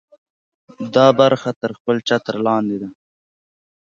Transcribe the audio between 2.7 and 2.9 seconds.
ده.